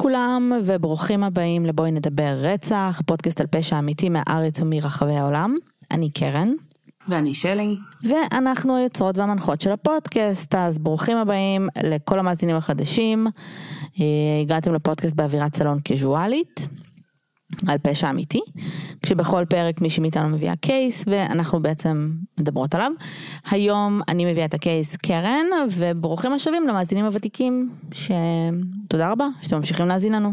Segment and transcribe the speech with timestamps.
[0.00, 5.56] לכולם וברוכים הבאים לבואי נדבר רצח, פודקאסט על פשע אמיתי מהארץ ומרחבי העולם.
[5.90, 6.52] אני קרן.
[7.08, 7.76] ואני שלי.
[8.02, 13.26] ואנחנו היוצרות והמנחות של הפודקאסט, אז ברוכים הבאים לכל המאזינים החדשים.
[14.00, 14.04] אה,
[14.42, 16.68] הגעתם לפודקאסט באווירת סלון קזואלית.
[17.66, 18.40] על פשע אמיתי,
[19.02, 22.92] כשבכל פרק מישהי מאיתנו מביאה קייס ואנחנו בעצם מדברות עליו.
[23.50, 30.12] היום אני מביאה את הקייס קרן וברוכים השבים למאזינים הוותיקים שתודה רבה שאתם ממשיכים להאזין
[30.12, 30.32] לנו.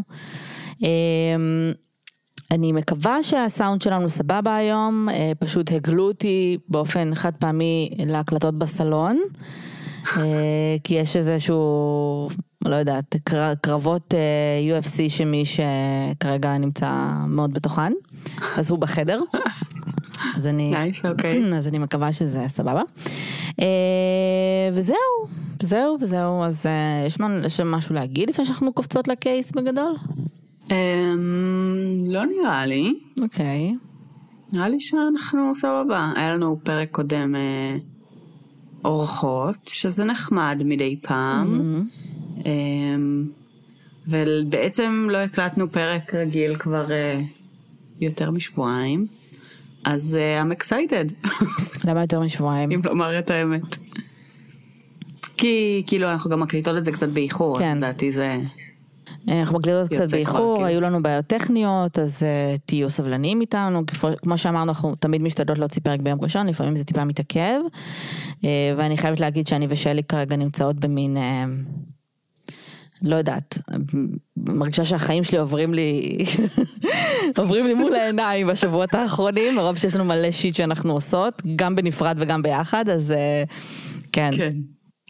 [0.82, 0.86] אמ,
[2.50, 9.18] אני מקווה שהסאונד שלנו סבבה היום, אה, פשוט הגלו אותי באופן חד פעמי להקלטות בסלון.
[10.16, 12.28] אה, כי יש איזשהו,
[12.64, 13.16] לא יודעת,
[13.60, 16.92] קרבות אה, UFC שמי שכרגע נמצא
[17.28, 17.92] מאוד בתוכן,
[18.56, 19.20] אז הוא בחדר.
[20.36, 21.54] אז אני, nice, okay.
[21.58, 22.82] אז אני מקווה שזה סבבה.
[23.60, 24.96] אה, וזהו,
[25.62, 26.66] זהו וזהו, אז
[27.06, 29.96] יש, יש משהו להגיד לפני שאנחנו קופצות לקייס בגדול?
[30.66, 30.70] Um,
[32.06, 32.94] לא נראה לי.
[33.20, 33.74] אוקיי.
[33.74, 34.54] Okay.
[34.54, 36.12] נראה לי שאנחנו סבבה.
[36.16, 37.34] היה לנו פרק קודם
[38.84, 41.60] אורחות, שזה נחמד מדי פעם.
[41.60, 42.07] Mm-hmm.
[44.08, 46.90] ובעצם לא הקלטנו פרק רגיל כבר uh,
[48.00, 49.04] יותר משבועיים,
[49.84, 51.28] אז uh, I'm excited.
[51.88, 52.70] למה יותר משבועיים?
[52.70, 53.76] אם לומר את האמת.
[55.36, 57.76] כי כאילו אנחנו גם מקליטות את זה קצת באיחור, כן.
[57.76, 58.38] לדעתי זה...
[59.28, 60.64] אנחנו מקליטות קצת באיחור, כן.
[60.64, 63.82] היו לנו בעיות טכניות, אז uh, תהיו סבלניים איתנו,
[64.22, 67.60] כמו שאמרנו, אנחנו תמיד משתדלות להוציא פרק ביום ראשון, לפעמים זה טיפה מתעכב,
[68.36, 68.44] uh,
[68.76, 71.20] ואני חייבת להגיד שאני ושלי כרגע נמצאות במין, uh,
[73.02, 73.58] לא יודעת,
[74.36, 76.18] מרגישה שהחיים שלי עוברים לי,
[77.38, 82.16] עוברים לי מול העיניים בשבועות האחרונים, מרוב שיש לנו מלא שיט שאנחנו עושות, גם בנפרד
[82.20, 83.50] וגם ביחד, אז uh,
[84.12, 84.30] כן.
[84.36, 84.52] כן.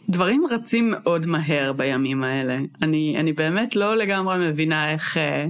[0.09, 2.57] דברים רצים מאוד מהר בימים האלה.
[2.81, 5.17] אני, אני באמת לא לגמרי מבינה איך...
[5.17, 5.45] אה,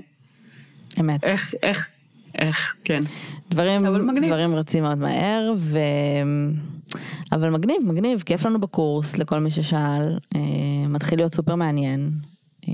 [0.99, 1.23] אמת.
[1.23, 1.89] איך, איך,
[2.37, 2.99] איך, כן.
[3.49, 3.81] דברים,
[4.27, 5.79] דברים רצים מאוד מהר, ו...
[7.31, 12.11] אבל מגניב, מגניב, כיף לנו בקורס לכל מי ששאל, אה, מתחיל להיות סופר מעניין,
[12.69, 12.73] אה,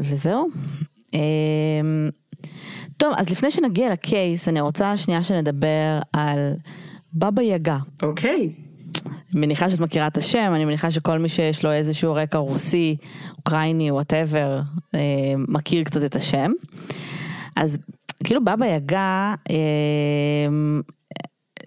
[0.00, 0.48] וזהו.
[2.96, 6.52] טוב, אז לפני שנגיע לקייס, אני רוצה שנייה שנדבר על
[7.12, 7.78] בבא יגה.
[8.02, 8.50] אוקיי.
[8.52, 8.74] Okay.
[9.34, 12.96] מניחה שאת מכירה את השם, אני מניחה שכל מי שיש לו איזשהו רקע רוסי,
[13.38, 14.60] אוקראיני, וואטאבר,
[14.94, 15.00] אה,
[15.36, 16.50] מכיר קצת את השם.
[17.56, 17.78] אז
[18.24, 19.56] כאילו בבא יגה, אה,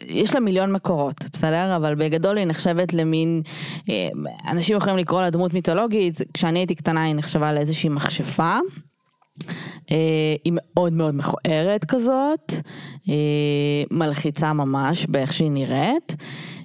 [0.07, 1.75] יש לה מיליון מקורות, בסדר?
[1.75, 3.41] אבל בגדול היא נחשבת למין,
[3.89, 4.09] אה,
[4.51, 8.57] אנשים יכולים לקרוא לה דמות מיתולוגית, כשאני הייתי קטנה היא נחשבה לאיזושהי מכשפה.
[10.43, 12.53] היא מאוד מאוד מכוערת כזאת,
[13.91, 16.15] מלחיצה ממש באיך שהיא נראית.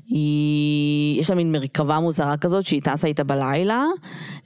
[0.07, 3.85] היא, יש לה מין מרכבה מוזרה כזאת שהיא טסה איתה בלילה,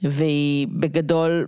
[0.03, 1.47] והיא בגדול,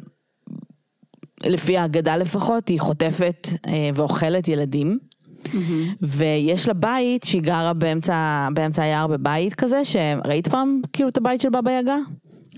[1.44, 5.00] לפי ההגדה לפחות, היא חוטפת אה, ואוכלת ילדים.
[5.46, 5.96] Mm-hmm.
[6.02, 11.42] ויש לה בית שהיא גרה באמצע, באמצע היער בבית כזה, שראית פעם כאילו את הבית
[11.42, 11.96] של בבא יגה?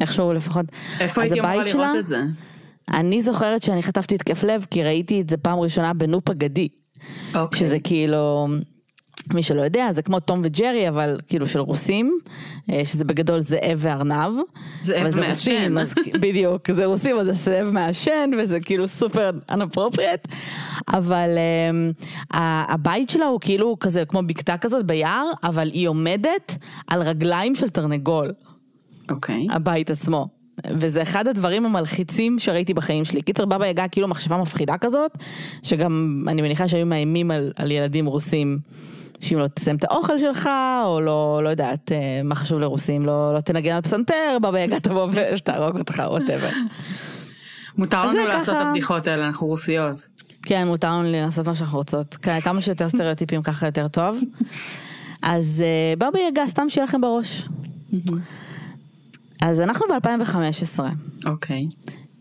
[0.02, 0.66] איכשהו לפחות.
[1.00, 2.22] איפה הייתי אמורה לראות שלה, את זה?
[2.94, 6.68] אני זוכרת שאני חטפתי התקף לב כי ראיתי את זה פעם ראשונה בנופ אגדי.
[7.36, 7.60] אוקיי.
[7.60, 8.48] שזה כאילו,
[9.34, 12.20] מי שלא יודע, זה כמו תום וג'רי, אבל כאילו של רוסים,
[12.72, 14.34] אה, שזה בגדול זאב וארנב.
[14.84, 15.78] זאב מעשן.
[15.78, 20.28] אז, בדיוק, זה רוסים, אז זה זאב מעשן, וזה כאילו סופר אנפרופריאט.
[20.94, 21.30] אבל
[21.94, 22.06] um,
[22.70, 27.70] הבית שלה הוא כאילו כזה, כמו בקתה כזאת ביער, אבל היא עומדת על רגליים של
[27.70, 28.32] תרנגול.
[29.10, 29.48] אוקיי.
[29.50, 29.56] Okay.
[29.56, 30.28] הבית עצמו.
[30.68, 33.22] וזה אחד הדברים המלחיצים שראיתי בחיים שלי.
[33.22, 35.12] קיצר בבא יגע כאילו מחשבה מפחידה כזאת,
[35.64, 38.60] שגם אני מניחה שהיו מאיימים על, על ילדים רוסים.
[39.22, 40.50] שאם לא תסיים את האוכל שלך,
[40.86, 44.80] או לא, לא יודעת, אה, מה חשוב לרוסים, לא, לא תנגן על פסנתר, בבא יגע
[44.80, 46.50] תבוא ותהרוג אותך, ווטאבר.
[47.78, 50.08] מותר לנו לעשות את הבדיחות האלה, אנחנו רוסיות.
[50.42, 52.18] כן, מותר לנו לעשות מה שאנחנו רוצות.
[52.44, 54.18] כמה שיותר סטריאוטיפים ככה יותר טוב.
[55.24, 57.48] אז אה, בבא יגע, סתם שיהיה לכם בראש.
[59.42, 60.80] אז אנחנו ב-2015.
[61.26, 61.68] אוקיי.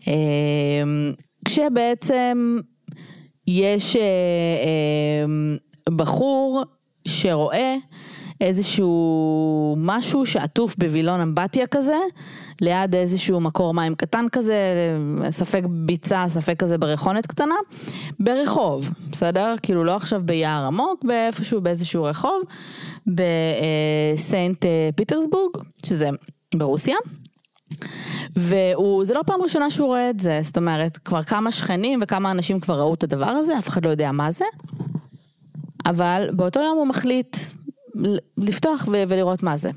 [0.07, 1.11] אמ,
[1.45, 2.57] כשבעצם
[3.47, 5.25] יש אה,
[5.95, 6.63] בחור
[7.07, 7.75] שרואה
[8.41, 11.97] איזשהו משהו שעטוף בווילון אמבטיה כזה,
[12.61, 14.55] ליד איזשהו מקור מים קטן כזה,
[15.29, 17.55] ספק ביצה, ספק כזה ברכונת קטנה,
[18.19, 19.55] ברחוב, בסדר?
[19.61, 22.41] כאילו לא עכשיו ביער עמוק, באיפשהו באיזשהו רחוב,
[23.07, 25.51] בסיינט אה, פיטרסבורג,
[25.85, 26.09] שזה
[26.55, 26.97] ברוסיה.
[28.35, 32.59] וזה לא פעם ראשונה שהוא רואה את זה, זאת אומרת, כבר כמה שכנים וכמה אנשים
[32.59, 34.45] כבר ראו את הדבר הזה, אף אחד לא יודע מה זה.
[35.85, 37.37] אבל באותו יום הוא מחליט
[38.37, 39.71] לפתוח ו- ולראות מה זה.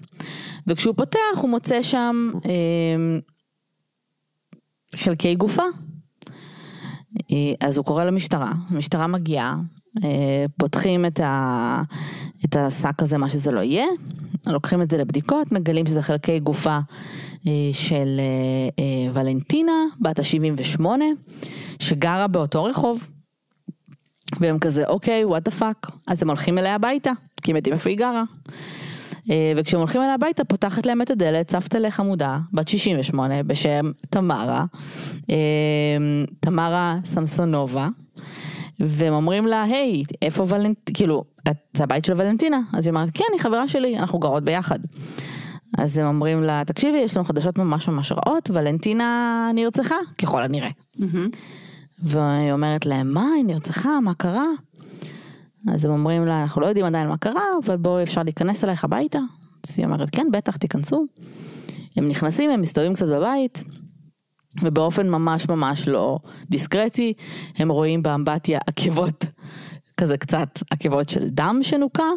[0.67, 3.19] וכשהוא פותח הוא מוצא שם אה,
[4.97, 5.63] חלקי גופה.
[7.33, 9.57] אה, אז הוא קורא למשטרה, המשטרה מגיעה,
[10.05, 11.83] אה, פותחים את, ה,
[12.45, 13.87] את השק הזה, מה שזה לא יהיה,
[14.47, 16.79] לוקחים את זה לבדיקות, מגלים שזה חלקי גופה
[17.47, 20.87] אה, של אה, אה, ולנטינה, בת ה-78,
[21.79, 23.09] שגרה באותו רחוב.
[24.41, 25.91] והם כזה, אוקיי, what the fuck.
[26.07, 27.11] אז הם הולכים אליה הביתה,
[27.43, 28.23] כי הם יודעים איפה היא גרה.
[29.31, 34.65] אה, וכשהם הולכים אליה הביתה, פותחת להם את הדלת, סבתא חמודה, בת 68, בשם תמרה,
[35.31, 35.37] אה,
[36.41, 37.89] תמרה סמסונובה,
[38.81, 41.25] והם אומרים לה, היי, איפה ולנטינה, כאילו,
[41.77, 42.61] זה הבית של ולנטינה?
[42.73, 44.79] אז היא אומרת, כן, היא חברה שלי, אנחנו גרות ביחד.
[45.79, 50.71] אז הם אומרים לה, תקשיבי, יש לנו חדשות ממש ממש רעות, ולנטינה נרצחה, ככל הנראה.
[51.99, 54.47] והיא אומרת להם, מה, היא נרצחה, מה קרה?
[55.73, 58.85] אז הם אומרים לה, אנחנו לא יודעים עדיין מה קרה, אבל בואי אפשר להיכנס אלייך
[58.85, 59.19] הביתה.
[59.69, 61.07] אז היא אומרת, כן, בטח, תיכנסו.
[61.97, 63.65] הם נכנסים, הם מסתובבים קצת בבית,
[64.63, 66.19] ובאופן ממש ממש לא
[66.51, 67.13] דיסקרטי,
[67.57, 69.25] הם רואים באמבטיה עקבות,
[69.97, 72.11] כזה קצת עקבות של דם שנוקה,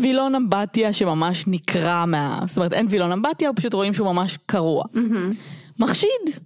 [0.00, 2.40] ווילון אמבטיה שממש נקרע מה...
[2.46, 4.84] זאת אומרת, אין וילון אמבטיה, פשוט רואים שהוא ממש קרוע.
[5.78, 6.40] מחשיד.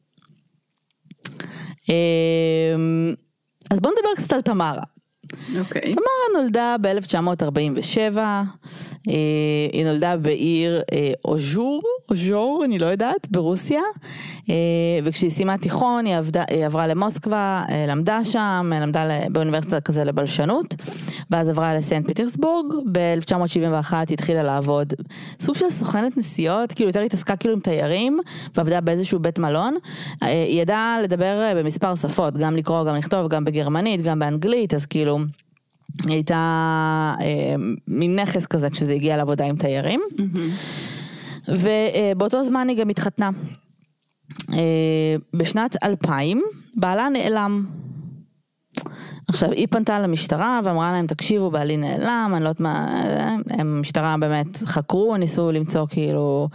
[1.89, 3.15] אמ,
[3.71, 4.83] אז בואו נדבר קצת על תמרה.
[5.59, 5.95] אוקיי.
[5.95, 8.19] תמרה נולדה ב-1947,
[9.73, 13.81] היא נולדה בעיר אה, אוז'ור, אוז'ור, אני לא יודעת, ברוסיה,
[14.51, 14.55] אה,
[15.05, 20.05] וכשהיא סיימה תיכון היא, עבדה, היא עברה למוסקבה, אה, למדה שם, אה, למדה באוניברסיטה כזה
[20.05, 20.75] לבלשנות,
[21.31, 24.95] ואז עברה לסנט פטרסבורג, ב-1971 היא התחילה לעבוד,
[25.41, 28.19] סוג של סוכנת נסיעות, כאילו יותר התעסקה כאילו עם תיירים,
[28.57, 29.75] ועבדה באיזשהו בית מלון,
[30.23, 34.75] אה, היא ידעה לדבר אה, במספר שפות, גם לקרוא, גם לכתוב, גם בגרמנית, גם באנגלית,
[34.75, 35.19] אז כאילו...
[36.03, 37.55] היא הייתה אה,
[37.89, 40.01] מין נכס כזה כשזה הגיע לעבודה עם תיירים.
[41.49, 43.31] ובאותו זמן היא גם התחתנה.
[44.53, 46.43] אה, בשנת 2000
[46.77, 47.67] בעלה נעלם.
[49.29, 54.17] עכשיו היא פנתה למשטרה ואמרה להם תקשיבו בעלי נעלם, אני לא יודעת מה, אה, המשטרה
[54.21, 56.49] באמת חקרו, ניסו למצוא כאילו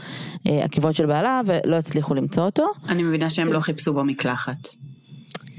[0.47, 2.65] אה, עקבות של בעלה ולא הצליחו למצוא אותו.
[2.89, 4.67] אני מבינה שהם לא חיפשו במקלחת.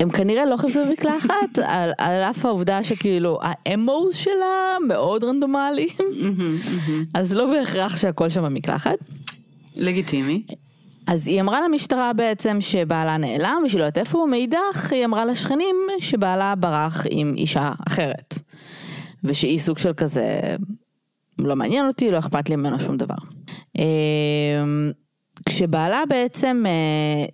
[0.01, 5.89] הם כנראה לא חיפשו במקלחת, על, על אף העובדה שכאילו האמורס שלה מאוד רנדומליים,
[7.15, 8.99] אז לא בהכרח שהכל שם במקלחת.
[9.77, 10.43] לגיטימי.
[11.07, 15.25] אז היא אמרה למשטרה בעצם שבעלה נעלם ושהיא לא יודעת איפה הוא, מאידך היא אמרה
[15.25, 18.39] לשכנים שבעלה ברח עם אישה אחרת.
[19.25, 20.57] ושהיא סוג של כזה,
[21.39, 23.15] לא מעניין אותי, לא אכפת לי ממנו שום דבר.
[23.79, 24.91] אמ,
[25.47, 26.73] כשבעלה בעצם, אה,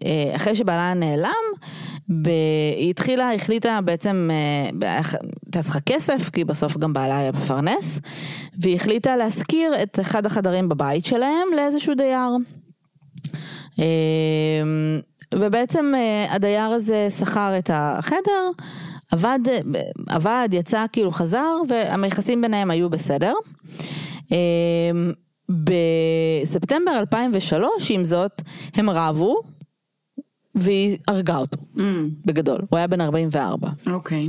[0.08, 1.30] אה, אחרי שבעלה נעלם,
[2.08, 2.28] ב...
[2.76, 4.88] היא התחילה, החליטה בעצם, אה,
[5.44, 8.00] הייתה צריכה כסף, כי בסוף גם בעלה היה מפרנס,
[8.60, 12.30] והיא החליטה להשכיר את אחד החדרים בבית שלהם לאיזשהו דייר.
[13.78, 13.84] אמ,
[15.34, 18.50] ובעצם אה, הדייר הזה שכר את החדר,
[19.12, 19.38] עבד,
[20.08, 23.34] עבד, יצא, כאילו חזר, והיחסים ביניהם היו בסדר.
[24.30, 25.12] אמ,
[25.48, 28.42] בספטמבר 2003, עם זאת,
[28.74, 29.40] הם רבו,
[30.56, 31.80] והיא הרגה אותו, Mm,
[32.26, 32.58] בגדול.
[32.70, 33.68] הוא היה בן 44.
[33.92, 34.28] אוקיי.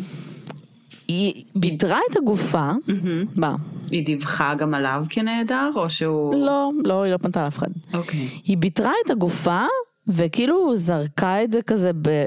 [1.07, 2.71] היא ביטרה את הגופה,
[3.35, 3.55] מה?
[3.91, 6.35] היא דיווחה גם עליו כנעדר, או שהוא...
[6.45, 7.67] לא, לא, היא לא פנתה לאף אחד.
[7.93, 8.27] אוקיי.
[8.43, 9.61] היא ביטרה את הגופה
[10.07, 12.25] וכאילו זרקה את זה כזה ב...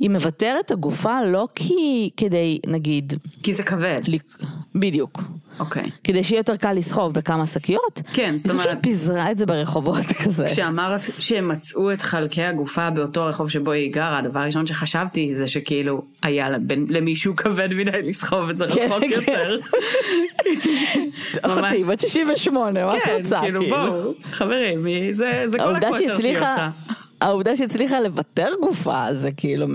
[0.00, 3.12] היא מוותרת את הגופה לא כי כדי נגיד,
[3.42, 4.00] כי זה כבד.
[4.06, 4.42] לק-
[4.74, 5.22] בדיוק,
[5.60, 5.90] אוקיי.
[6.04, 9.46] כדי שיהיה יותר קל לסחוב בכמה שקיות, כן, זאת היא פשוט אומרת- פיזרה את זה
[9.46, 10.46] ברחובות כזה.
[10.46, 15.48] כשאמרת שהם מצאו את חלקי הגופה באותו רחוב שבו היא גרה, הדבר הראשון שחשבתי זה
[15.48, 19.10] שכאילו היה לבן- למישהו כבד מדי לסחוב את זה כן, רחוק כן.
[19.10, 19.56] יותר.
[21.42, 23.40] אחותי בת 68, מה את כן, רוצה?
[23.40, 26.68] כאילו בואו, חברים, זה זה כל הכושר שהיא עושה.
[27.20, 29.66] העובדה שהצליחה לוותר גופה זה כאילו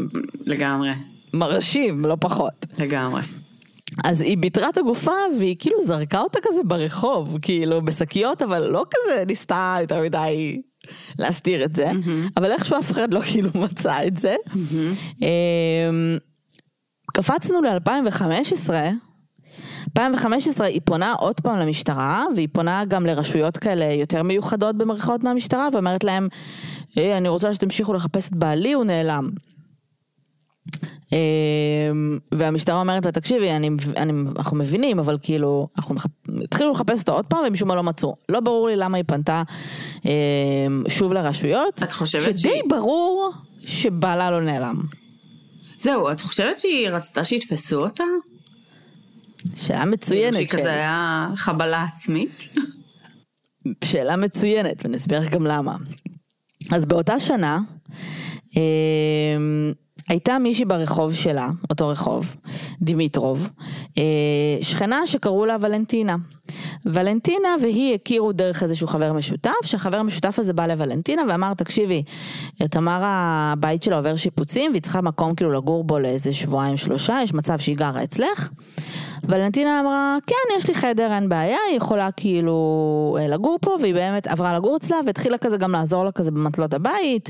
[0.45, 0.89] לגמרי,
[1.33, 2.65] מרשים, לא פחות.
[2.77, 3.21] לגמרי.
[4.03, 8.85] אז היא ביטרה את הגופה והיא כאילו זרקה אותה כזה ברחוב, כאילו בשקיות, אבל לא
[8.91, 10.61] כזה ניסתה יותר מדי
[11.19, 11.91] להסתיר את זה,
[12.37, 14.35] אבל איכשהו אף אחד לא כאילו מצא את זה.
[15.21, 16.17] אמ,
[17.13, 18.69] קפצנו ל-2015,
[19.97, 25.67] 2015 היא פונה עוד פעם למשטרה, והיא פונה גם לרשויות כאלה יותר מיוחדות במרכאות מהמשטרה,
[25.73, 26.27] ואומרת להם,
[26.95, 29.29] "היי, אני רוצה שתמשיכו לחפש את בעלי, הוא נעלם.
[31.11, 31.17] אמ,
[32.31, 36.05] והמשטרה אומרת לה, תקשיבי, אני, אני, אנחנו מבינים, אבל כאילו, אנחנו מח...
[36.43, 38.15] התחילו לחפש אותו עוד פעם ומשום מה לא מצאו.
[38.29, 39.43] לא ברור לי למה היא פנתה
[40.05, 40.09] אמ,
[40.87, 41.83] שוב לרשויות.
[41.83, 43.31] את חושבת שדי שהיא- ברור
[43.65, 44.75] שבעלה לא נעלם.
[45.77, 48.03] זהו, את חושבת שהיא רצתה שיתפסו אותה?
[49.55, 50.33] שאלה מצוינת.
[50.35, 50.47] שהיא.
[50.47, 52.49] כזה היה חבלה עצמית?
[53.83, 55.75] שאלה מצוינת, ונסביר גם למה.
[56.71, 57.59] אז באותה שנה,
[58.57, 58.61] אה,
[60.09, 62.35] הייתה מישהי ברחוב שלה, אותו רחוב,
[62.81, 63.49] דימיטרוב,
[63.97, 64.03] אה,
[64.61, 66.15] שכנה שקראו לה ולנטינה.
[66.85, 72.03] ולנטינה והיא הכירו דרך איזשהו חבר משותף, שהחבר המשותף הזה בא לוולנטינה ואמר, תקשיבי,
[72.57, 77.33] תמר הבית שלה עובר שיפוצים והיא צריכה מקום כאילו לגור בו לאיזה שבועיים שלושה, יש
[77.33, 78.49] מצב שהיא גרה אצלך.
[79.23, 83.93] ולנטינה אמרה, כן, יש לי חדר, אין בעיה, היא יכולה כאילו אה, לגור פה, והיא
[83.93, 87.29] באמת עברה לגור אצלה והתחילה כזה גם לעזור לה כזה במטלות הבית.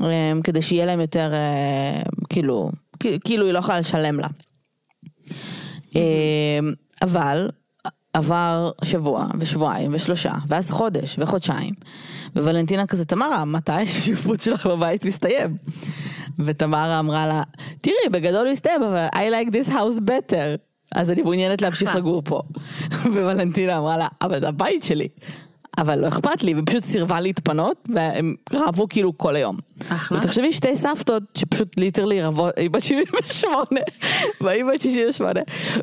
[0.00, 4.28] אמ, כדי שיהיה להם יותר, אה, כאילו, כאילו היא לא יכולה לשלם לה.
[5.94, 6.72] אמ,
[7.02, 7.50] אבל
[8.14, 11.74] עבר שבוע ושבועיים ושלושה, ואז חודש וחודשיים.
[12.36, 15.56] וולנטינה כזה, תמרה, מתי השיפוט שלך בבית מסתיים?
[16.38, 17.42] ותמרה אמרה לה,
[17.80, 20.58] תראי, בגדול הוא הסתיים, אבל I like this house better.
[20.94, 22.42] אז אני מעוניינת להמשיך לגור פה.
[23.12, 25.08] וולנטינה אמרה לה, אבל זה הבית שלי.
[25.78, 29.56] אבל לא אכפת לי, ופשוט סירבה להתפנות, והם רבו כאילו כל היום.
[29.88, 30.18] אחלה.
[30.18, 33.80] ותחשבי שתי סבתות שפשוט ליטרלי רבות, היא בת 78,
[34.40, 35.40] והיא בת 68,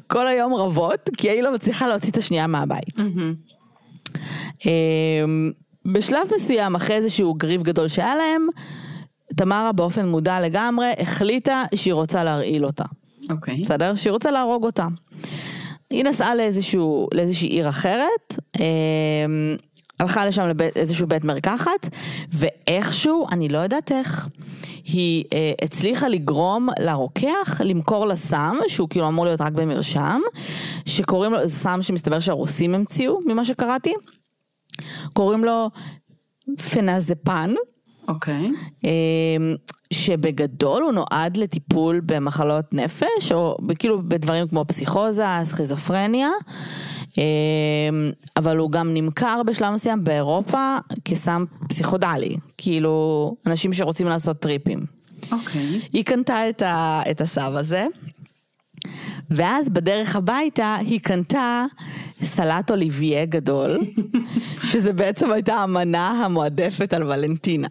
[0.07, 2.99] כל היום רבות, כי היא לא מצליחה להוציא את השנייה מהבית.
[4.65, 5.51] אמ,
[5.85, 8.47] בשלב מסוים, אחרי איזשהו גריב גדול שהיה להם,
[9.35, 12.85] תמרה באופן מודע לגמרי החליטה שהיא רוצה להרעיל אותה.
[13.29, 13.55] אוקיי.
[13.55, 13.61] Okay.
[13.61, 13.95] בסדר?
[13.95, 14.87] שהיא רוצה להרוג אותה.
[15.89, 19.55] היא נסעה לאיזשהו, לאיזושהי עיר אחרת, אמ,
[19.99, 20.43] הלכה לשם
[20.75, 21.89] לאיזשהו בית מרקחת,
[22.31, 24.27] ואיכשהו, אני לא יודעת איך,
[24.85, 30.21] היא אה, הצליחה לגרום לרוקח למכור לה סם, שהוא כאילו אמור להיות רק במרשם,
[30.85, 33.93] שקוראים לו, זה סם שמסתבר שהרוסים המציאו, ממה שקראתי,
[35.13, 35.69] קוראים לו
[36.73, 37.53] פנזפן.
[38.07, 38.47] אוקיי.
[38.47, 38.85] Okay.
[38.85, 39.53] אה,
[39.93, 46.29] שבגדול הוא נועד לטיפול במחלות נפש, או כאילו בדברים כמו פסיכוזה, סכיזופרניה.
[47.17, 47.23] אמ,
[48.37, 54.79] אבל הוא גם נמכר בשלב מסוים באירופה כסם פסיכודלי, כאילו אנשים שרוצים לעשות טריפים.
[55.31, 55.81] אוקיי.
[55.93, 57.87] היא קנתה את, ה, את הסב הזה,
[59.31, 61.65] ואז בדרך הביתה היא קנתה
[62.23, 63.79] סלט אוליביה גדול,
[64.71, 67.67] שזה בעצם הייתה המנה המועדפת על ולנטינה.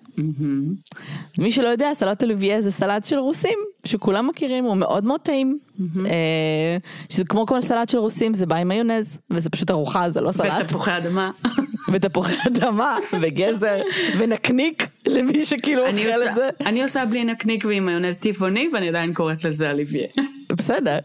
[1.39, 5.59] מי שלא יודע, סלט אוליביה זה סלט של רוסים, שכולם מכירים, הוא מאוד מאוד טעים.
[6.07, 6.77] אה,
[7.09, 10.33] שזה כמו כל סלט של רוסים, זה בא עם מיונז, וזה פשוט ארוחה, זה לא
[10.33, 10.65] סלט.
[10.65, 11.31] ותפוחי אדמה.
[11.93, 13.81] ותפוחי אדמה, וגזר,
[14.19, 16.49] ונקניק, למי שכאילו אוכל את זה.
[16.67, 20.07] אני עושה בלי נקניק ועם מיונז טבעוני, ואני עדיין קוראת לזה אוליביה.
[20.53, 20.99] בסדר.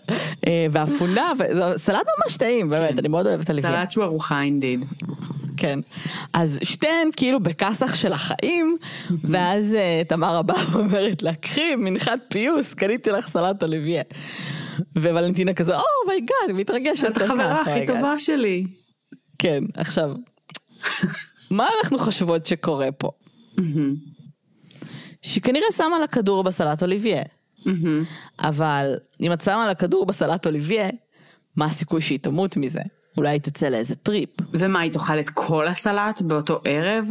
[0.47, 1.31] אה, ואפונה,
[1.77, 2.97] סלט ממש טעים, באמת, כן.
[2.97, 3.71] אני מאוד אוהבת אוליביה.
[3.71, 4.85] סלט שהוא ארוחה indeed.
[5.57, 5.79] כן.
[6.33, 8.77] אז שתיהן כאילו בכסח של החיים,
[9.23, 14.03] ואז uh, תמר הבאה אומרת לה, קחי מנחת פיוס, קניתי לך סלט אוליביה.
[14.97, 17.07] וולנטינה כזה, oh my God, היא מתרגשת.
[17.07, 18.65] את החברה הכי טובה שלי.
[19.39, 20.11] כן, עכשיו,
[21.51, 23.11] מה אנחנו חושבות שקורה פה?
[25.21, 27.21] שכנראה שמה לה כדור בסלט אוליביה.
[28.39, 30.89] אבל אם את שמה לה כדור בסלט אוליביה,
[31.55, 32.81] מה הסיכוי שהיא תמות מזה?
[33.17, 34.29] אולי היא תצא לאיזה טריפ.
[34.53, 37.09] ומה, היא תאכל את כל הסלט באותו ערב?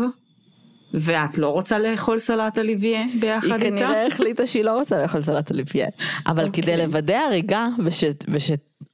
[0.95, 3.65] ואת לא רוצה לאכול סלט אוליביה ביחד איתה?
[3.65, 5.87] היא כנראה החליטה שהיא לא רוצה לאכול סלט אוליביה.
[6.27, 6.51] אבל okay.
[6.53, 6.87] כדי אוקיי.
[6.87, 8.05] לוודא הריגה, וש...
[8.29, 8.51] וש...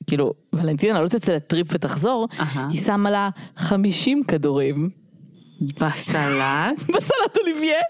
[0.06, 2.58] כאילו, ולנטינה לא תצא לטריפ ותחזור, uh-huh.
[2.70, 4.90] היא שמה לה 50 כדורים.
[5.60, 6.78] בסלט?
[6.94, 7.80] בסלט אוליביה.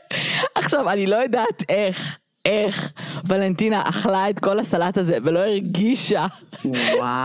[0.55, 2.19] עכשיו, אני לא יודעת איך.
[2.45, 2.93] איך
[3.25, 6.27] ולנטינה אכלה את כל הסלט הזה ולא הרגישה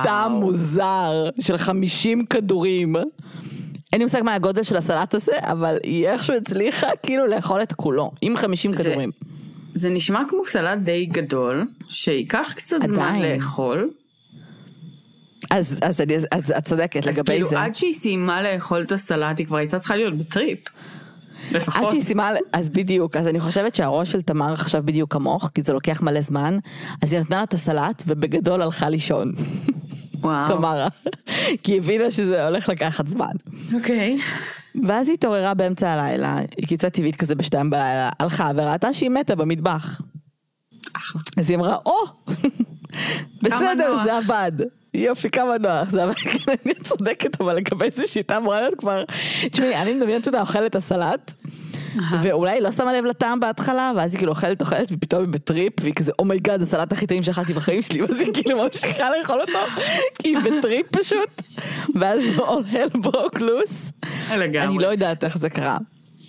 [0.04, 2.96] טעם מוזר של 50 כדורים.
[3.94, 7.74] אין לי מושג מה הגודל של הסלט הזה, אבל היא איכשהו הצליחה כאילו לאכול את
[7.74, 9.12] כולו, עם 50 זה, כדורים.
[9.74, 12.90] זה נשמע כמו סלט די גדול, שייקח קצת עדיין.
[12.90, 13.90] זמן לאכול.
[15.52, 17.56] אז, אז, אני, אז את צודקת לגבי כאילו, זה.
[17.56, 20.60] אז כאילו עד שהיא סיימה לאכול את הסלט, היא כבר הייתה צריכה להיות בטריפ.
[21.52, 21.84] לפחות.
[21.84, 25.64] עד שהיא סיימה, אז בדיוק, אז אני חושבת שהראש של תמר עכשיו בדיוק כמוך, כי
[25.64, 26.58] זה לוקח מלא זמן,
[27.02, 29.32] אז היא נתנה לה את הסלט, ובגדול הלכה לישון.
[30.24, 30.48] וואו.
[30.48, 30.88] תמרה.
[31.64, 33.34] כי היא הבינה שזה הולך לקחת זמן.
[33.74, 34.20] אוקיי.
[34.88, 39.36] ואז היא התעוררה באמצע הלילה, היא קיצה טבעית כזה בשתיים בלילה, הלכה וראתה שהיא מתה
[39.36, 40.02] במטבח.
[40.94, 41.22] אחלה.
[41.38, 41.98] אז היא אמרה, או,
[43.44, 44.52] בסדר, זה עבד.
[44.94, 46.14] יופי, כמה נוח, זה אבל
[46.66, 49.04] אני צודקת, אבל לגבי זה שיטה אמורה להיות כבר,
[49.52, 51.32] תשמעי, אני מדמיינת אותה אוכלת את הסלט,
[52.22, 55.74] ואולי היא לא שמה לב לטעם בהתחלה, ואז היא כאילו אוכלת אוכלת, ופתאום היא בטריפ,
[55.82, 58.64] והיא כזה, oh my God, oh הסלט הכי טעים שאכלתי בחיים שלי, ואז היא כאילו
[58.64, 59.84] ממשיכה לאכול אותו,
[60.20, 61.42] כי היא בטריפ פשוט,
[61.96, 64.08] ואז all hell broke loose.
[64.38, 64.64] לגמרי.
[64.64, 65.78] אני לא יודעת איך זה קרה.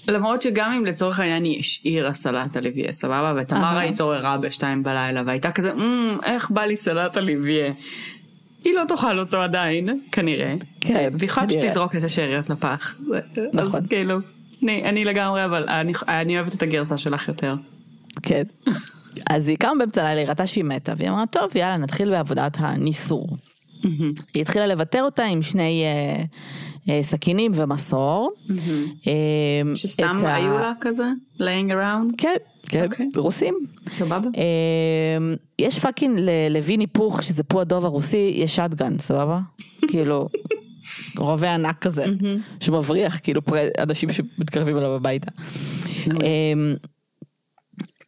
[0.09, 3.35] למרות שגם אם לצורך העניין היא השאירה סלט אוליביה, סבבה?
[3.37, 5.73] ותמרה התעוררה בשתיים בלילה והייתה כזה,
[6.25, 7.73] איך בא לי סלט אוליביה?
[8.65, 10.55] היא לא תאכל אותו עדיין, כנראה.
[10.81, 12.95] כן, והיא יכולה פשוט לזרוק את השאריות לפח.
[13.53, 13.81] נכון.
[13.81, 14.19] אז כאילו,
[14.65, 17.55] אני, אני לגמרי, אבל אני, אני אוהבת את הגרסה שלך יותר.
[18.23, 18.43] כן.
[19.31, 22.57] אז היא קמה באמצע הלילה, היא ראתה שהיא מתה, והיא אמרה, טוב, יאללה, נתחיל בעבודת
[22.61, 23.29] הניסור.
[24.35, 26.25] היא התחילה לוותר אותה עם שני אה,
[26.95, 28.31] אה, סכינים ומסור.
[29.07, 29.13] אה,
[29.75, 31.05] שסתם את ה- היו לה כזה?
[31.39, 32.15] laying around?
[32.19, 32.37] כן,
[32.69, 33.09] כן, אוקיי.
[33.17, 33.55] רוסים.
[33.93, 34.29] סבבה.
[34.37, 36.19] אה, יש fucking
[36.51, 39.41] ויני פוך, שזה פו הדוב הרוסי, יש shotgun, סבבה?
[39.91, 40.29] כאילו,
[41.17, 42.05] רובה ענק כזה,
[42.61, 43.41] שמבריח כאילו
[43.79, 45.31] אנשים שמתקרבים אליו הביתה.
[46.23, 46.75] אה,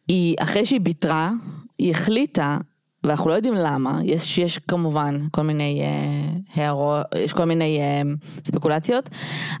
[0.07, 1.31] היא, אחרי שהיא ביתרה,
[1.77, 2.57] היא החליטה,
[3.03, 8.01] ואנחנו לא יודעים למה, יש, יש כמובן כל מיני אה, הערות, יש כל מיני אה,
[8.45, 9.09] ספקולציות,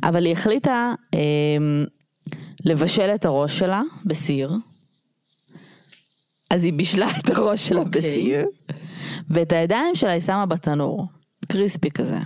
[0.03, 1.19] אבל היא החליטה אה,
[2.65, 4.53] לבשל את הראש שלה בסיר.
[6.49, 8.01] אז היא בישלה את הראש שלה אוקיי.
[8.01, 8.45] בסיר,
[9.29, 11.07] ואת הידיים שלה היא שמה בתנור,
[11.47, 12.19] קריספי כזה.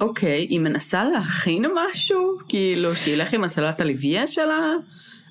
[0.00, 2.38] אוקיי, היא מנסה להכין משהו?
[2.48, 4.72] כאילו, שילך עם הסלט הליביה שלה?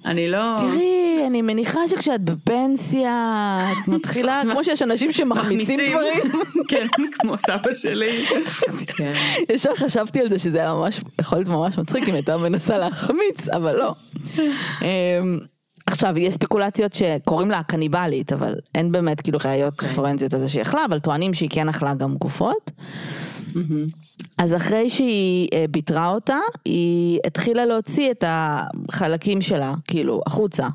[0.05, 0.55] אני לא...
[0.57, 6.41] תראי, אני מניחה שכשאת בפנסיה, את מתחילה, כמו שיש אנשים שמחמיצים דברים.
[6.69, 8.25] כן, כמו סבא שלי.
[8.87, 9.13] כן.
[9.49, 13.49] ישר חשבתי על זה שזה היה ממש, יכול להיות ממש מצחיק אם הייתה מנסה להחמיץ,
[13.49, 13.93] אבל לא.
[14.81, 15.39] אמ,
[15.85, 19.89] עכשיו, יש ספקולציות שקוראים לה קניבלית, אבל אין באמת כאילו ראיות אוקיי.
[19.89, 22.71] פורנזיות על זה שהיא אכלה, אבל טוענים שהיא כן אכלה גם גופות.
[24.37, 30.67] אז אחרי שהיא אה, ביטרה אותה, היא התחילה להוציא את החלקים שלה, כאילו, החוצה.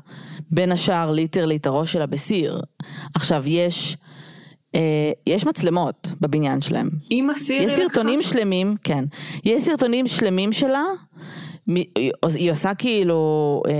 [0.51, 2.61] בין השאר ליטרלי את הראש שלה בסיר.
[3.15, 3.97] עכשיו, יש,
[4.75, 6.89] אה, יש מצלמות בבניין שלהם.
[7.09, 8.31] עם הסיר יש סרטונים לקחה?
[8.31, 9.05] שלמים, כן.
[9.45, 10.83] יש סרטונים שלמים שלה,
[12.23, 13.73] היא עושה כאילו אה,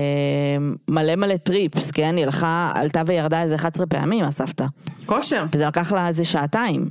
[0.87, 2.15] מלא מלא trips, כן?
[2.17, 4.65] היא הלכה, עלתה וירדה איזה 11 פעמים, הסבתא.
[5.05, 5.45] כושר.
[5.55, 6.89] וזה לקח לה איזה שעתיים.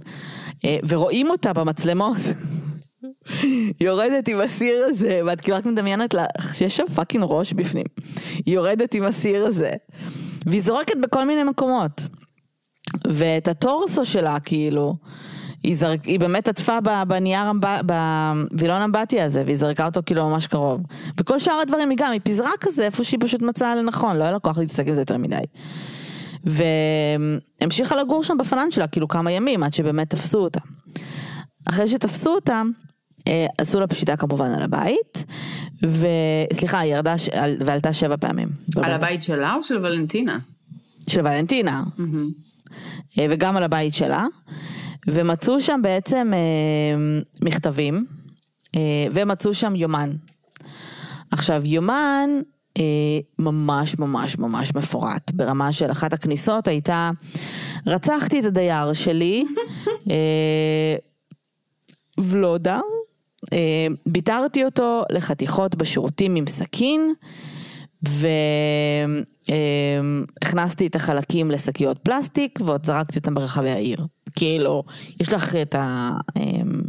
[0.65, 2.17] אה, ורואים אותה במצלמות.
[3.81, 7.87] יורדת עם הסיר הזה, ואת כאילו רק מדמיינת לה שיש שם fucking ראש בפנים.
[8.47, 9.71] היא יורדת עם הסיר הזה,
[10.47, 12.03] והיא זורקת בכל מיני מקומות.
[13.07, 14.95] ואת הטורסו שלה, כאילו,
[15.63, 17.53] היא, זרק, היא באמת עטפה בנייר,
[17.85, 20.81] בווילון אמבטיה הזה, והיא זרקה אותו כאילו ממש קרוב.
[21.19, 24.33] וכל שאר הדברים היא גם, היא פיזרה כזה איפה שהיא פשוט מצאה לנכון, לא היה
[24.33, 25.37] לה כוח להתעסק עם זה יותר מדי.
[26.45, 30.61] והמשיכה לגור שם בפנן שלה כאילו כמה ימים עד שבאמת תפסו אותה.
[31.69, 32.63] אחרי שתפסו אותה,
[33.29, 35.25] אה, עשו לה פשיטה כמובן על הבית,
[35.83, 37.29] וסליחה, היא ירדה ש...
[37.29, 38.49] על- ועלתה שבע פעמים.
[38.77, 38.93] על בבית.
[38.95, 40.39] הבית שלה או של ולנטינה?
[41.09, 41.83] של ולנטינה,
[43.19, 44.27] אה, וגם על הבית שלה,
[45.07, 46.41] ומצאו שם בעצם אה,
[47.43, 48.07] מכתבים,
[48.77, 48.81] אה,
[49.13, 50.11] ומצאו שם יומן.
[51.31, 52.31] עכשיו, יומן
[53.39, 57.11] ממש ממש ממש מפורט, ברמה של אחת הכניסות הייתה,
[57.87, 59.45] רצחתי את הדייר שלי,
[60.11, 60.97] אה,
[62.21, 62.81] ולודה,
[63.53, 67.15] אה, ביטרתי אותו לחתיכות בשירותים עם סכין,
[69.49, 74.07] והכנסתי את החלקים לשקיות פלסטיק ועוד זרקתי אותם ברחבי העיר.
[74.37, 74.83] כאילו,
[75.21, 76.11] יש לך את ה...
[76.37, 76.83] אמ,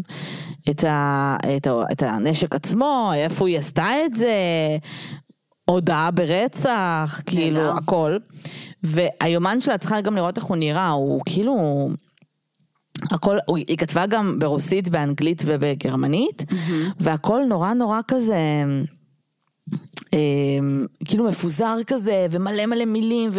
[0.69, 4.35] את, ה, את, ה, את הנשק עצמו, איפה היא עשתה את זה,
[5.65, 7.73] הודעה ברצח, כאילו, נהדר.
[7.77, 8.17] הכל.
[8.83, 11.89] והיומן שלה, צריכה גם לראות איך הוא נראה, הוא כאילו...
[13.11, 16.43] הכל, היא כתבה גם ברוסית, באנגלית ובגרמנית,
[16.99, 18.63] והכל נורא נורא כזה,
[20.13, 23.29] אמ, כאילו מפוזר כזה, ומלא מלא מילים,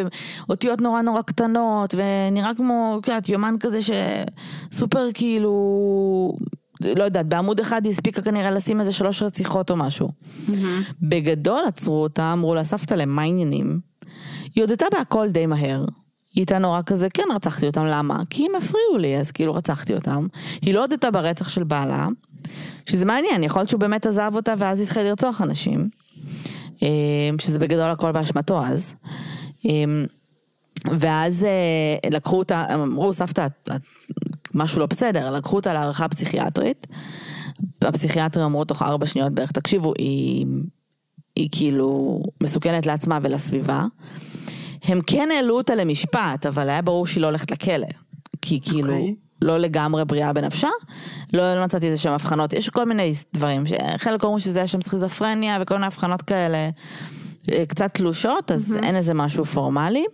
[0.49, 5.53] ואותיות נורא נורא קטנות, ונראה כמו, את יודעת, יומן כזה שסופר כאילו,
[6.81, 10.09] לא יודעת, בעמוד אחד היא הספיקה כנראה לשים איזה שלוש רציחות או משהו.
[11.03, 13.81] בגדול עצרו אותה, אמרו לה, סבתא למה העניינים?
[14.55, 15.85] היא הודתה בהכל די מהר.
[16.35, 18.23] היא הייתה נורא כזה, כן רצחתי אותם, למה?
[18.31, 20.27] כי הם הפריעו לי, אז כאילו רצחתי אותם.
[20.63, 22.09] היא לא הודתה ברצח של בעלה,
[22.87, 25.89] שזה מעניין, יכול להיות שהוא באמת עזב אותה ואז התחיל לרצוח אנשים.
[26.83, 26.89] אה,
[27.41, 28.95] שזה בגדול הכל באשמתו אז.
[29.67, 29.71] אה,
[30.99, 33.71] ואז אה, לקחו אותה, אמרו, סבתא, את-
[34.55, 36.87] משהו לא בסדר, לקחו אותה להערכה פסיכיאטרית.
[37.83, 40.47] הפסיכיאטרים אמרו תוך ארבע שניות בערך, תקשיבו, היא,
[41.37, 43.85] היא כאילו מסוכנת לעצמה ולסביבה.
[44.85, 47.87] הם כן העלו אותה למשפט, אבל היה ברור שהיא לא הולכת לכלא.
[48.43, 49.15] כי כאילו, אוקיי.
[49.43, 50.69] לא לגמרי בריאה בנפשה,
[51.33, 53.65] לא, לא מצאתי איזה שהם הבחנות, יש כל מיני דברים,
[53.97, 56.71] חלק אומרים שזה היה שם סכיזופרניה וכל מיני הבחנות כאלה
[57.53, 60.05] אה, קצת תלושות, אז אין איזה משהו פורמלי.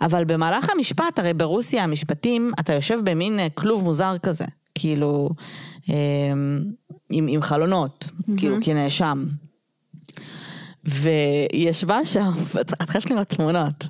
[0.00, 5.28] אבל במהלך המשפט, הרי ברוסיה המשפטים, אתה יושב במין אה, כלוב מוזר כזה, כאילו,
[5.90, 5.94] אה,
[7.10, 9.24] עם, עם חלונות, כאילו כנאשם.
[10.84, 12.30] והיא ישבה שם,
[12.82, 13.86] את חייבת לראות תמונות,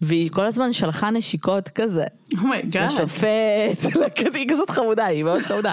[0.00, 2.04] והיא כל הזמן שלחה נשיקות כזה.
[2.42, 2.86] oh my God.
[2.86, 5.72] לשופט, לכת- היא כזאת חמודה, היא ממש חמודה.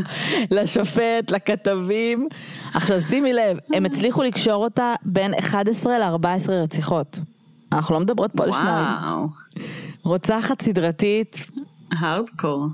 [0.52, 2.28] לשופט, לכתבים.
[2.74, 7.20] עכשיו שימי לב, הם הצליחו לקשור אותה בין 11 ל-14 רציחות.
[7.74, 8.86] אנחנו לא מדברות פה על שניים.
[9.04, 9.28] וואו,
[10.04, 11.38] רוצחת סדרתית
[11.92, 12.68] הארדקור.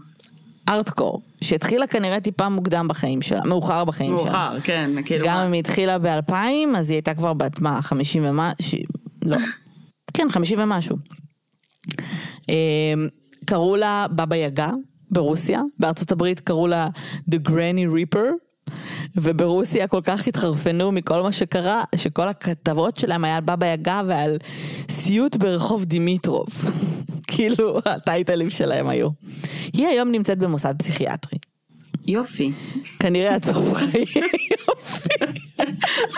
[0.70, 4.24] ארטקור, שהתחילה כנראה טיפה מוקדם בחיים שלה, מאוחר בחיים שלה.
[4.26, 5.26] מאוחר, כן, כאילו...
[5.28, 6.34] גם מה- אם היא התחילה ב-2000,
[6.78, 8.78] אז היא הייתה כבר בת מה, 50 ומשהו,
[9.26, 9.38] לא,
[10.14, 10.98] כן, 50 ומשהו.
[12.50, 13.08] אמ,
[13.46, 14.70] קראו לה בבא יגה
[15.12, 16.88] ברוסיה, בארצות הברית קראו לה
[17.32, 18.28] The Granny Reaper,
[19.16, 24.38] וברוסיה כל כך התחרפנו מכל מה שקרה, שכל הכתבות שלהם היה על בבא יגה ועל
[24.90, 26.48] סיוט ברחוב דימיטרוב.
[27.32, 29.10] כאילו, הטייטלים שלהם היו.
[29.74, 31.40] היא היום נמצאת במוסד פסיכיאטרי.
[32.08, 32.52] יופי.
[33.00, 34.06] כנראה עד סוף חיי.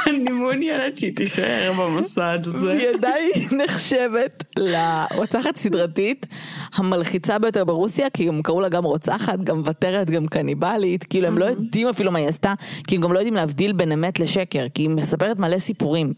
[0.08, 2.66] אני מעוניינת שהיא תישאר במוסד הזה.
[2.66, 6.26] והיא עדיין נחשבת לרוצחת סדרתית
[6.74, 11.38] המלחיצה ביותר ברוסיה, כי הם קראו לה גם רוצחת, גם מוותרת, גם קניבלית, כאילו הם
[11.38, 12.54] לא יודעים אפילו מה היא עשתה,
[12.88, 16.14] כי הם גם לא יודעים להבדיל בין אמת לשקר, כי היא מספרת מלא סיפורים,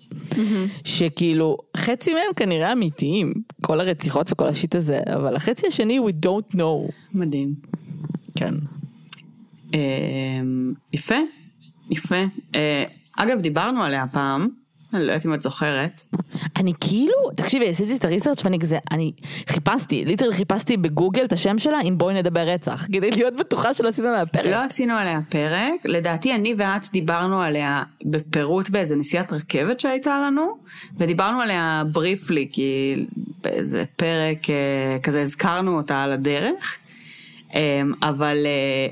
[0.83, 6.55] שכאילו חצי מהם כנראה אמיתיים, כל הרציחות וכל השיט הזה, אבל החצי השני we don't
[6.55, 6.91] know.
[7.13, 7.53] מדהים.
[8.35, 8.53] כן.
[9.73, 11.15] אמ, יפה,
[11.91, 12.23] יפה.
[12.55, 12.83] אה,
[13.17, 14.49] אגב, דיברנו עליה פעם,
[14.93, 16.01] אני לא יודעת אם את זוכרת.
[16.57, 19.11] אני כאילו, תקשיבי, עשיתי את הריסרצ' ואני כזה, אני
[19.47, 23.87] חיפשתי, ליטרלי חיפשתי בגוגל את השם שלה עם בואי נדבר רצח, כדי להיות בטוחה שלא
[23.87, 24.45] עשינו עליה פרק.
[24.45, 30.57] לא עשינו עליה פרק, לדעתי אני ואת דיברנו עליה בפירוט באיזה נסיעת רכבת שהייתה לנו,
[30.97, 32.95] ודיברנו עליה בריפלי, כי
[33.43, 36.77] באיזה פרק אה, כזה הזכרנו אותה על הדרך,
[37.55, 38.87] אה, אבל אה,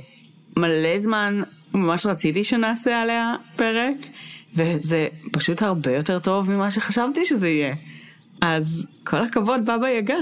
[0.60, 1.42] מלא זמן
[1.74, 3.96] ממש רציתי שנעשה עליה פרק,
[4.56, 7.76] וזה פשוט הרבה יותר טוב ממה שחשבתי שזה יהיה.
[8.42, 10.18] אז כל הכבוד בבא יגה.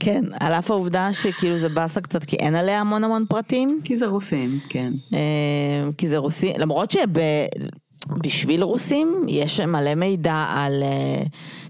[0.00, 3.96] כן, על אף העובדה שכאילו זה באסה קצת, כי אין עליה המון המון פרטים, כי
[3.96, 4.92] זה רוסים, כן.
[5.12, 11.22] אה, כי זה רוסי, למרות שבשביל רוסים יש מלא מידע על, אה,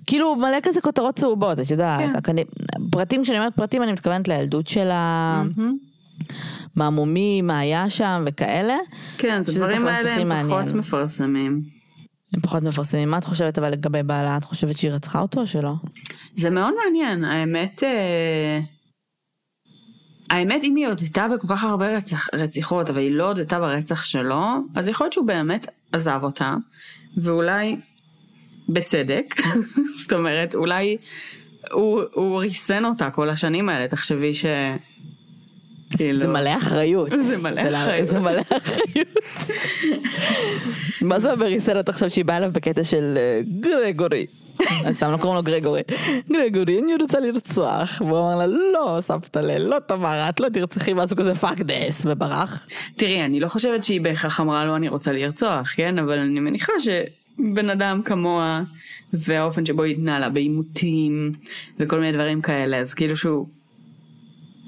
[0.06, 2.32] כאילו מלא כזה כותרות צהובות, את יודעת, כן.
[2.90, 5.42] פרטים, כשאני אומרת פרטים אני מתכוונת לילדות שלה,
[6.76, 8.76] מה מומי, מה היה שם וכאלה.
[9.18, 10.62] כן, את הדברים האלה הם מעניין.
[10.62, 11.62] פחות מפרסמים.
[12.34, 13.10] הם פחות מפרסמים.
[13.10, 14.36] מה את חושבת אבל לגבי בעלה?
[14.36, 15.72] את חושבת שהיא רצחה אותו או שלא?
[16.34, 18.60] זה מאוד מעניין, האמת, אה,
[20.30, 24.42] האמת אם היא הודתה בכל כך הרבה רצח, רציחות, אבל היא לא הודתה ברצח שלו,
[24.74, 26.54] אז יכול להיות שהוא באמת עזב אותה,
[27.16, 27.76] ואולי
[28.68, 29.34] בצדק,
[30.02, 30.96] זאת אומרת, אולי
[31.72, 34.44] הוא, הוא ריסן אותה כל השנים האלה, תחשבי ש...
[35.96, 36.18] כאילו...
[36.18, 37.08] זה מלא אחריות.
[37.20, 38.06] זה מלא אחריות.
[38.06, 39.08] זה מלא אחריות.
[41.02, 44.26] מה זה אומר ריסן אותך עכשיו שהיא באה אליו בקטע של אה, גרגורי.
[44.84, 45.82] אז סתם לא קוראים לו גרגורי.
[46.32, 48.00] גרגורי, אני רוצה לרצוח.
[48.00, 52.02] והוא אמר לה, לא, סבתא לא תמרה, את לא תרצחי, ואז הוא כזה fuck this,
[52.04, 52.66] וברח.
[52.96, 55.98] תראי, אני לא חושבת שהיא בהכרח אמרה לו אני רוצה לרצוח, כן?
[55.98, 58.62] אבל אני מניחה שבן אדם כמוה,
[59.12, 61.32] והאופן שבו היא התנהלה בעימותים,
[61.78, 63.46] וכל מיני דברים כאלה, אז כאילו שהוא...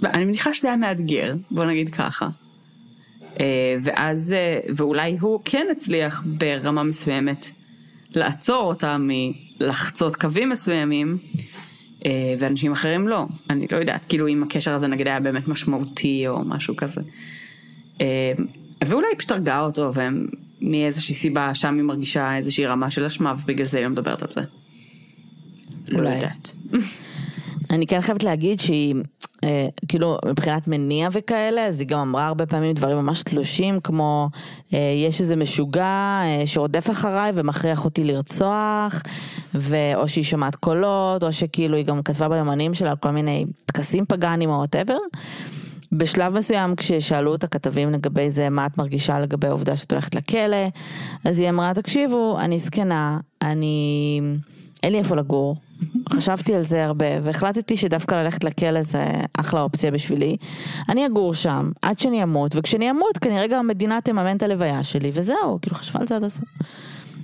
[0.05, 2.29] אני מניחה שזה היה מאתגר, בוא נגיד ככה.
[3.41, 7.47] אה, ואז, אה, ואולי הוא כן הצליח ברמה מסוימת
[8.11, 11.17] לעצור אותה מלחצות קווים מסוימים,
[12.07, 13.27] אה, ואנשים אחרים לא.
[13.51, 17.01] אני לא יודעת, כאילו אם הקשר הזה נגיד היה באמת משמעותי או משהו כזה.
[18.87, 23.67] ואולי היא פשוט הרגה אותו, ומאיזושהי סיבה שם היא מרגישה איזושהי רמה של אשמה, ובגלל
[23.67, 24.41] זה היא לא מדברת על זה.
[25.89, 26.15] לא אולי.
[26.15, 26.53] יודעת.
[27.71, 28.95] אני כן חייבת להגיד שהיא,
[29.89, 34.29] כאילו, מבחינת מניע וכאלה, אז היא גם אמרה הרבה פעמים דברים ממש תלושים, כמו,
[34.75, 39.03] אה, יש איזה משוגע אה, שרודף אחריי ומכריח אותי לרצוח,
[39.55, 44.05] ואו שהיא שומעת קולות, או שכאילו היא גם כתבה ביומנים שלה על כל מיני טקסים
[44.09, 44.99] פגאנים או וואטאבר.
[45.93, 50.67] בשלב מסוים כששאלו את הכתבים לגבי זה, מה את מרגישה לגבי העובדה שאת הולכת לכלא,
[51.25, 54.21] אז היא אמרה, תקשיבו, אני זקנה, אני...
[54.83, 55.57] אין לי איפה לגור.
[56.13, 59.05] חשבתי על זה הרבה, והחלטתי שדווקא ללכת לכלא זה
[59.39, 60.37] אחלה אופציה בשבילי.
[60.89, 65.11] אני אגור שם עד שאני אמות, וכשאני אמות כנראה גם המדינה תממן את הלוויה שלי,
[65.15, 66.45] וזהו, כאילו חשבה על זה עד הסוף.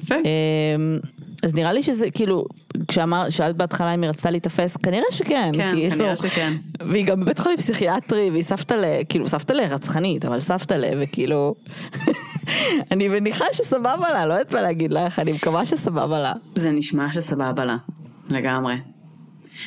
[0.04, 0.14] יפה.
[0.14, 0.98] אמ,
[1.42, 2.44] אז נראה לי שזה כאילו,
[2.88, 5.50] כשאמר, שאלת בהתחלה אם היא רצתה להיתפס, כנראה שכן.
[5.54, 6.52] כן, יש כנראה שכן.
[6.90, 8.84] והיא גם בבית חולים פסיכיאטרי, והיא סבתא ל...
[9.08, 10.84] כאילו, סבתא לרצחנית, אבל סבתא ל...
[11.00, 11.54] וכאילו...
[12.92, 16.32] אני מניחה שסבבה לה, לא יודעת מה להגיד לך, אני מקווה שסבבה לה.
[16.54, 17.76] זה נשמע שסבבה לה,
[18.30, 18.74] לגמרי.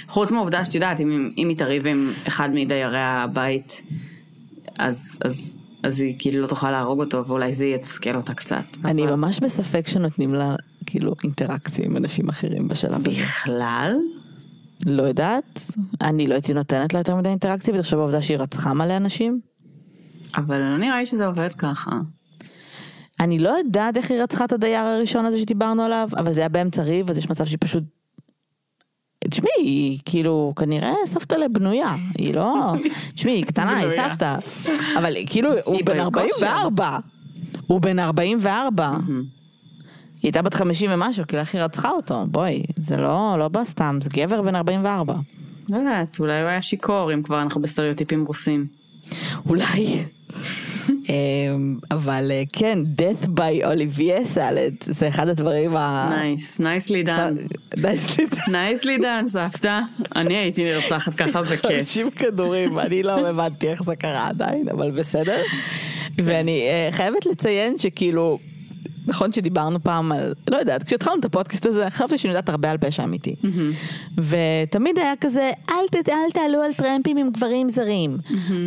[0.08, 3.82] חוץ מהעובדה שאת יודעת, אם, אם היא תריב עם אחד מדיירי הבית,
[4.80, 8.64] אז, אז, אז היא כאילו לא תוכל להרוג אותו, ואולי זה יתסכל אותה קצת.
[8.86, 13.20] אני אבל ממש בספק שנותנים לה, כאילו, אינטראקציה עם אנשים אחרים בשלב הזה.
[13.20, 13.98] בכלל?
[14.86, 15.66] לא יודעת,
[16.02, 19.40] אני לא הייתי נותנת לה יותר מדי אינטראקציה, ותחשוב העובדה שהיא רצחה מלא אנשים.
[20.38, 21.92] אבל לא נראה לי שזה עובד ככה.
[23.20, 26.50] אני לא יודעת איך היא רצחה את הדייר הראשון הזה שדיברנו עליו, אבל זה היה
[26.50, 27.84] באמצע ריב, אז יש מצב שהיא פשוט
[29.30, 32.74] תשמעי, היא כאילו, כנראה סבתא לבנויה, היא לא...
[33.16, 33.90] תשמעי, היא קטנה, היא.
[34.10, 34.36] סבתא.
[34.98, 36.46] אבל כאילו, הוא בן בכושר.
[36.46, 36.98] 44.
[37.68, 38.90] הוא בן 44.
[39.08, 39.24] היא
[40.24, 42.26] הייתה בת 50 ומשהו, כאילו איך היא רצחה אותו?
[42.28, 45.14] בואי, זה לא, לא בא סתם, זה גבר בן 44.
[45.70, 48.68] לא יודעת, אולי הוא היה שיכור, אם כבר אנחנו בסטריאוטיפים רוסים.
[49.50, 50.04] אולי.
[51.10, 56.10] אמ, אבל אה, כן, death by Olivier salad, זה אחד הדברים ה...
[56.18, 57.36] nice, nicely done.
[58.48, 59.80] nicely done, סבתא.
[60.16, 61.66] אני הייתי נרצחת ככה בכיף.
[61.66, 65.42] 50 כדורים, אני לא הבנתי איך זה קרה עדיין, אבל בסדר.
[66.18, 68.40] ואני אה, חייבת לציין שכאילו,
[69.08, 72.78] נכון שדיברנו פעם על, לא יודעת, כשהתחלנו את הפודקאסט הזה, חשבתי שאני יודעת הרבה על
[72.78, 73.36] פשע אמיתי.
[74.18, 78.18] ותמיד היה כזה, אל, ת, אל תעלו על טרמפים עם גברים זרים.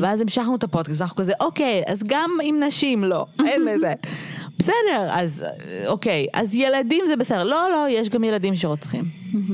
[0.02, 3.92] ואז המשכנו את הפודקאסט, אנחנו כזה, אוקיי, אז גם עם נשים לא, אין לזה.
[4.58, 5.44] בסדר, אז
[5.86, 7.44] אוקיי, אז ילדים זה בסדר.
[7.44, 9.04] לא, לא, יש גם ילדים שרוצחים.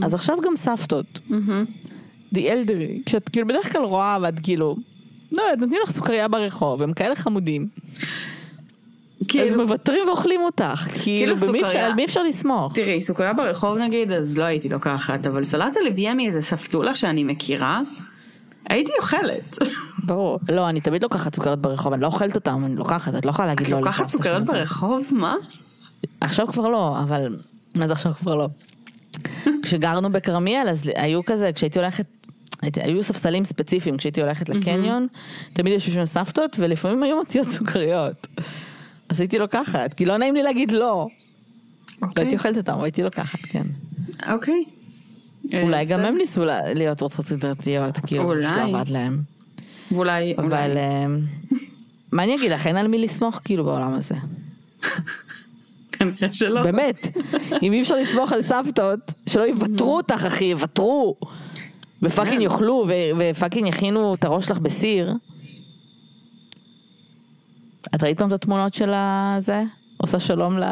[0.03, 1.20] אז עכשיו גם סבתות.
[2.35, 4.77] The elderly, כשאת כאילו בדרך כלל רואה ואת כאילו,
[5.33, 7.68] לא נותנים לך סוכריה ברחוב, הם כאלה חמודים.
[9.21, 12.75] אז כאילו, מוותרים ואוכלים אותך, כאילו, במי אפשר- סוכריה- על מי אפשר לסמוך?
[12.75, 17.81] תראי, סוכריה ברחוב נגיד, אז לא הייתי לוקחת, אבל סלט אוליביה מאיזה ספטולה שאני מכירה,
[18.71, 19.59] הייתי אוכלת.
[20.07, 20.39] ברור.
[20.49, 23.49] לא, אני תמיד לוקחת סוכריות ברחוב, אני לא אוכלת אותם, אני לוקחת, את לא יכולה
[23.49, 24.59] להגיד את לא לוקחת לסבתא סוכריות שלי.
[24.59, 25.07] ברחוב?
[25.11, 25.35] מה?
[26.21, 27.37] עכשיו כבר לא, אבל...
[27.75, 28.49] מה זה עכשיו כבר לא?
[29.63, 32.07] כשגרנו בכרמיאל, אז היו כזה, כשהייתי הולכת...
[32.77, 35.07] היו ספסלים ספציפיים כשהייתי הולכת לקניון,
[35.53, 38.27] תמיד ישבו שם סבתות ולפעמים היו מוציאות סוכריות.
[39.09, 40.79] אז הייתי לוקחת, כי לא נעים לי להגיד לא.
[40.79, 41.09] לא
[42.09, 42.25] אוקיי.
[42.25, 43.62] הייתי אוכלת אותם, הייתי לוקחת, כן.
[44.33, 44.64] אוקיי.
[45.62, 46.07] אולי גם בסדר.
[46.09, 48.73] הם ניסו לה- להיות רוצות סדרתיות, כאילו זה פשוט אולי.
[48.73, 49.19] לא עבד להם.
[49.92, 50.57] ואולי, אבל אולי.
[50.77, 51.07] אה,
[52.12, 54.14] מה אני אגיד לך, אין על מי לסמוך כאילו בעולם הזה.
[55.92, 56.62] כנראה שלא.
[56.62, 57.16] באמת,
[57.62, 61.16] אם אי אפשר לסמוך על סבתות, שלא יוותרו אותך אחי, יוותרו.
[62.03, 62.40] ו fucking כן.
[62.42, 62.87] יאכלו
[63.19, 65.12] ו fucking יכינו את הראש שלך בסיר.
[67.94, 69.62] את ראית פעם את התמונות של הזה?
[69.96, 70.64] עושה שלום ל...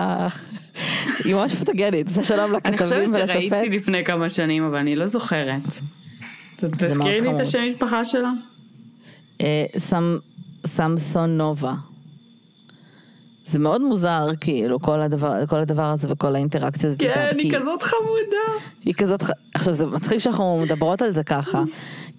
[1.25, 3.49] היא ממש פוטוגנית, עושה שלום אני לכתבים חושבת ולשופט.
[3.51, 5.63] שראיתי לפני כמה שנים, אבל אני לא זוכרת.
[6.57, 7.41] תזכירי לי את.
[7.41, 8.31] השם משפחה שלה.
[9.41, 10.19] אה, סם-
[10.67, 11.75] סמסונובה.
[13.45, 17.01] זה מאוד מוזר, כאילו, כל הדבר, כל הדבר הזה וכל האינטראקציה הזאת.
[17.01, 18.65] כן, היא כזאת חמודה.
[18.85, 19.23] היא כזאת,
[19.55, 21.63] עכשיו זה מצחיק שאנחנו מדברות על זה ככה,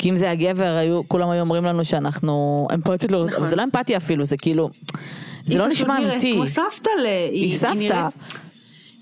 [0.05, 3.63] כי אם זה הגבר, היו, כולם היו אומרים לנו שאנחנו אמפתיות, לא, אבל זה לא
[3.63, 4.69] אמפתיה אפילו, זה כאילו,
[5.45, 6.33] זה לא היא פשוט נשמע נראית אמיתי.
[6.33, 7.05] כמו סבתא ל...
[7.31, 7.73] היא סבתא.
[7.75, 8.17] נראית-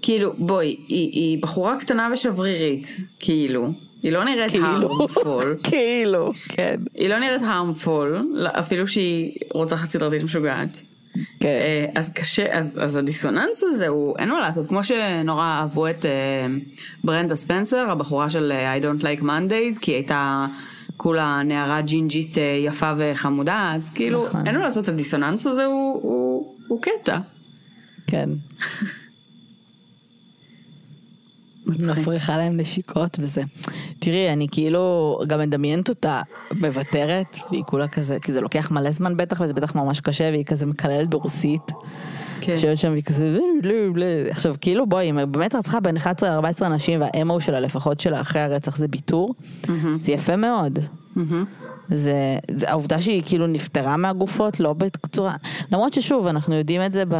[0.01, 0.77] כאילו, בואי, היא,
[1.11, 3.71] היא בחורה קטנה ושברירית, כאילו.
[4.03, 5.57] היא לא נראית כאילו, הרמפול.
[5.69, 6.75] כאילו, כן.
[6.95, 10.81] היא לא נראית הרמפול, אפילו שהיא רוצחת סדרתית משוגעת.
[11.39, 11.47] כן.
[11.47, 16.05] אה, אז קשה, אז, אז הדיסוננס הזה הוא, אין מה לעשות, כמו שנורא אהבו את
[16.05, 16.11] אה,
[17.03, 20.45] ברנדה ספנסר, הבחורה של אה, I don't like Mondays, כי היא הייתה
[20.97, 24.47] כולה נערה ג'ינג'ית אה, יפה וחמודה, אז כאילו, נכון.
[24.47, 27.17] אין מה לעשות, הדיסוננס הזה הוא, הוא, הוא קטע.
[28.07, 28.29] כן.
[31.65, 33.41] מפריחה להם נשיקות וזה.
[33.99, 39.17] תראי, אני כאילו גם מדמיינת אותה מוותרת, והיא כולה כזה, כי זה לוקח מלא זמן
[39.17, 41.71] בטח, וזה בטח ממש קשה, והיא כזה מקללת ברוסית.
[42.45, 42.57] כן.
[42.57, 46.01] שיושבת שם והיא כזה, "לא, לא, לא." עכשיו כאילו בואי, אם באמת רצחה בין 11-14
[46.61, 49.33] אנשים והאמו שלה לפחות שלה אחרי הרצח זה ביטור,
[49.95, 50.79] זה יפה מאוד.
[51.89, 55.35] זה, זה העובדה שהיא כאילו נפטרה מהגופות, לא בצורה,
[55.71, 57.15] למרות ששוב, אנחנו יודעים את זה ב,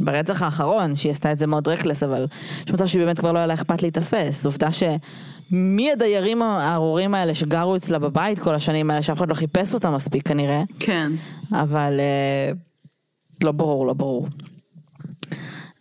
[0.00, 2.26] ברצח האחרון, שהיא עשתה את זה מאוד רקלס, אבל
[2.66, 4.46] יש מצב שבאמת כבר לא היה לה אכפת להיתפס.
[4.46, 9.74] עובדה שמי הדיירים הארורים האלה שגרו אצלה בבית כל השנים האלה, שאף אחד לא חיפש
[9.74, 11.12] אותה מספיק כנראה, כן.
[11.52, 12.52] אבל אה,
[13.44, 14.28] לא ברור, לא ברור.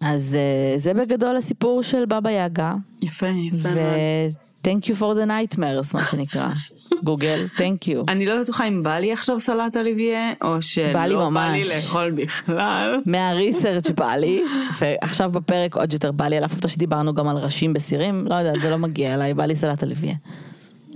[0.02, 3.78] אז אה, זה בגדול הסיפור של בבא יגה, יפה, יפה מאוד.
[4.65, 6.50] ו-thank you for the nightmares, מה שנקרא.
[7.04, 7.97] גוגל, thank you.
[8.08, 11.63] אני לא בטוחה אם בא לי עכשיו סלט אוליביה, או שלא בא לי בא לי.
[11.76, 13.02] לאכול בכלל.
[13.12, 14.41] מהריסרצ' בא לי,
[14.80, 18.62] ועכשיו בפרק עוד יותר בא לי, על אף שדיברנו גם על ראשים בסירים, לא יודעת,
[18.62, 20.15] זה לא מגיע אליי, בא לי סלט הלוויה.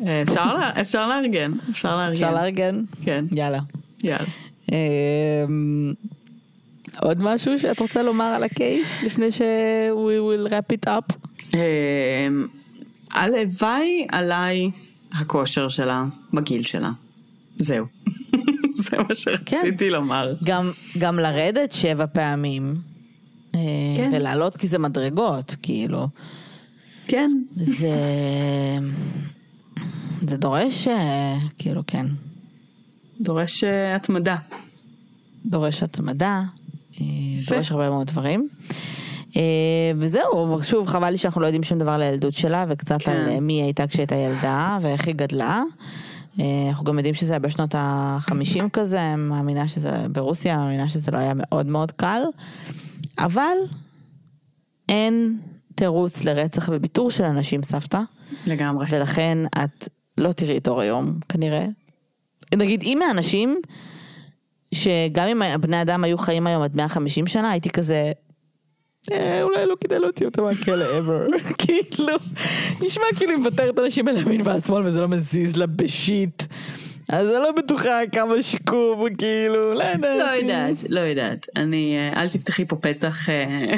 [0.06, 2.14] אה, אפשר אפשר לארגן, אפשר לארגן.
[2.14, 2.82] אפשר לארגן?
[3.04, 3.60] כן, יאללה.
[4.04, 4.26] יאללה.
[6.88, 9.42] אמ, עוד משהו שאת רוצה לומר על הקייס, לפני ש-
[9.96, 11.16] we will wrap it up?
[11.54, 12.28] אה,
[13.14, 14.72] הלוואי עליי
[15.12, 16.92] הכושר שלה בגיל שלה.
[17.58, 17.86] זהו.
[18.86, 20.34] זה מה שרציתי לומר.
[20.44, 22.74] גם, גם לרדת שבע פעמים,
[23.56, 23.60] אה,
[23.96, 24.10] כן.
[24.14, 26.08] ולעלות כי זה מדרגות, כאילו.
[27.08, 27.32] כן.
[27.58, 27.90] זה...
[30.22, 32.06] זה דורש, אה, כאילו, כן.
[33.22, 34.36] דורש אה, התמדה.
[35.46, 36.42] דורש התמדה,
[37.48, 38.48] דורש הרבה מאוד דברים.
[39.38, 39.42] אה,
[39.98, 43.12] וזהו, שוב, חבל לי שאנחנו לא יודעים שום דבר על הילדות שלה, וקצת כן.
[43.12, 45.62] על אה, מי היא הייתה כשהייתה ילדה, ואיך היא גדלה.
[46.40, 51.18] אה, אנחנו גם יודעים שזה היה בשנות ה-50 כזה, מאמינה שזה, ברוסיה, מאמינה שזה לא
[51.18, 52.22] היה מאוד מאוד קל,
[53.20, 53.58] אבל
[54.90, 55.38] אין
[55.76, 58.02] תירוץ לרצח וביטור של אנשים, סבתא,
[58.48, 58.86] לגמרי.
[58.90, 61.66] ולכן את לא תראי את אור היום, כנראה.
[62.56, 63.62] נגיד, אם האנשים,
[64.76, 68.12] שגם אם בני אדם היו חיים היום עד 150 שנה, הייתי כזה,
[69.12, 72.18] אה, אולי לא כדאי להוציא אותם מהכלא ever, כאילו,
[72.82, 76.44] נשמע כאילו היא מוותרת אנשים על ימין ועל שמאל וזה לא מזיז לה בשיט.
[77.10, 80.20] אז אני לא בטוחה כמה שיקום, כאילו, לא יודעת.
[80.20, 81.48] לא יודעת, לא יודעת.
[81.56, 83.30] אני, אה, אל תפתחי פה פתח.
[83.30, 83.76] אה,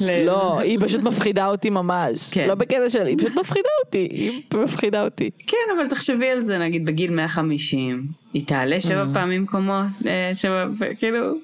[0.00, 2.30] לא, היא פשוט מפחידה אותי ממש.
[2.30, 2.48] כן.
[2.48, 5.30] לא בקטע של, היא פשוט מפחידה אותי, היא מפחידה אותי.
[5.46, 9.14] כן, אבל תחשבי על זה, נגיד בגיל 150, היא תעלה שבע Mm.
[9.14, 10.64] פעמים קומות, אה, שבע,
[10.98, 11.34] כאילו,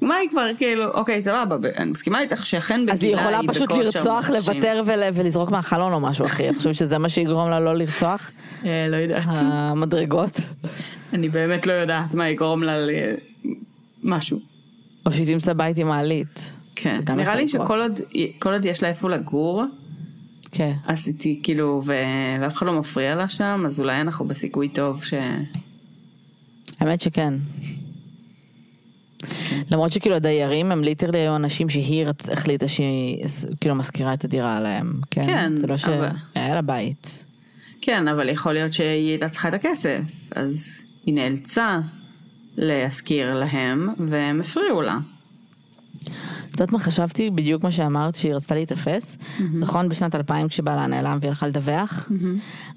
[0.00, 3.72] מה היא כבר, כאילו, אוקיי, סבבה, אני מסכימה איתך שאכן בגילה אז היא יכולה פשוט
[3.72, 4.30] בכושר לרצוח.
[4.30, 6.50] לוותר ול- ולזרוק מהחלון או משהו אחי.
[6.50, 8.30] את חושבת שזה מה שיגרום לה לא לרצוח?
[8.64, 9.24] אה, לא יודעת.
[9.28, 10.40] המדרגות?
[11.12, 12.90] אני באמת לא יודעת מה יגרום לה ל...
[14.02, 14.40] משהו.
[15.06, 16.52] או שהיא תמצא בית עם מעלית.
[16.76, 17.48] כן, נראה לי.
[17.48, 17.80] שכל
[18.52, 19.64] עוד, יש לה איפה לגור,
[20.50, 20.72] כן.
[20.86, 21.82] אז היא כאילו.
[22.40, 25.14] ואף אחד לא מפריע לה שם, אז אולי אנחנו בסיכוי טוב ש...
[26.80, 27.34] האמת שכן.
[29.70, 32.06] למרות שכאילו הדיירים הם ליטרלי היו אנשים שהיא.
[32.32, 33.24] החליטה שהיא
[33.60, 34.92] כאילו משכירה את הדירה עליהם.
[35.10, 35.26] כן.
[35.26, 37.24] כן, זה לא אבל- שהיה לה בית.
[37.80, 40.00] כן, אבל יכול להיות שהיא הייתה צריכה את הכסף,
[40.36, 41.80] אז היא נאלצה
[42.56, 44.98] להשכיר להם, והם הפריעו לה.
[46.50, 47.30] את יודעת מה חשבתי?
[47.30, 49.16] בדיוק מה שאמרת, שהיא רצתה להיתפס.
[49.54, 52.08] נכון, בשנת 2000 כשבעלה נעלם והיא הלכה לדווח?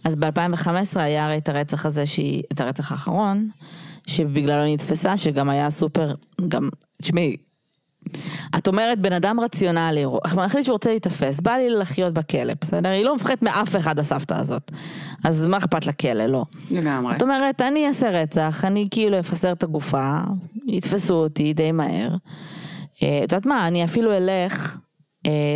[0.03, 3.49] אז ב-2015 היה הרי את הרצח הזה, שהיא, את הרצח האחרון,
[4.09, 6.13] שבגללו היא נתפסה, שגם היה סופר,
[6.47, 6.69] גם,
[7.01, 7.37] תשמעי,
[8.57, 12.89] את אומרת בן אדם רציונלי, הוא החליט שהוא רוצה להיתפס, בא לי לחיות בכלא, בסדר?
[12.89, 14.71] היא לא מפחדת מאף אחד הסבתא הזאת.
[15.25, 16.25] אז מה אכפת לכלא?
[16.25, 16.45] לא.
[16.71, 17.15] לגמרי.
[17.15, 20.19] את אומרת, אני אעשה רצח, אני כאילו אפסר את הגופה,
[20.67, 22.15] יתפסו אותי די מהר.
[23.03, 24.77] אה, את יודעת מה, אני אפילו אלך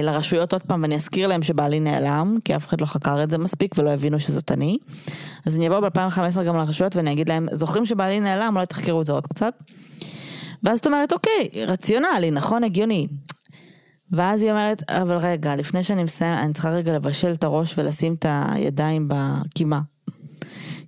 [0.03, 3.37] לרשויות עוד פעם ואני אזכיר להם שבעלי נעלם, כי אף אחד לא חקר את זה
[3.37, 4.77] מספיק ולא הבינו שזאת אני.
[5.45, 9.05] אז אני אבוא ב-2015 גם לרשויות ואני אגיד להם, זוכרים שבעלי נעלם, אולי תחקרו את
[9.05, 9.53] זה עוד קצת.
[10.63, 13.07] ואז את אומרת, אוקיי, רציונלי, נכון, הגיוני.
[14.11, 18.13] ואז היא אומרת, אבל רגע, לפני שאני מסיים, אני צריכה רגע לבשל את הראש ולשים
[18.13, 19.79] את הידיים בקימה.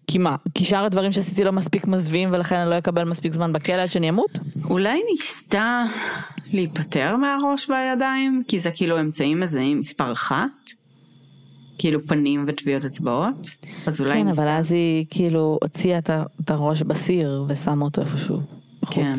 [0.08, 0.36] כי מה?
[0.54, 3.92] כי שאר הדברים שעשיתי לא מספיק מזוויעים ולכן אני לא אקבל מספיק זמן בכלא עד
[3.92, 4.40] שאני אמות?
[4.70, 5.84] אולי ניסתה
[6.56, 10.72] להיפטר מהראש והידיים, כי זה כאילו אמצעים מזהים מספר אחת?
[11.78, 13.50] כאילו פנים וטביעות אצבעות?
[13.86, 14.28] אז אולי כן.
[14.28, 18.42] אבל אז היא כאילו הוציאה את הראש בסיר ושמה אותו איפשהו
[18.82, 18.96] בחוץ.
[18.96, 19.14] כן.